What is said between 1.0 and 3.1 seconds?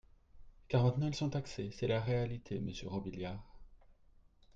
ils sont taxés, c’est la réalité, monsieur